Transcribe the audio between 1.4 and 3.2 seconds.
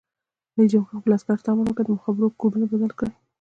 ته امر وکړ؛ د مخابرو کوډونه بدل کړئ!